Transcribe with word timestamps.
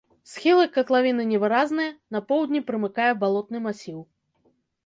Схілы 0.29 0.63
катлавіны 0.77 1.23
невыразныя, 1.33 1.91
на 2.15 2.23
поўдні 2.31 2.65
прымыкае 2.71 3.09
балотны 3.25 3.57
масіў. 3.67 3.99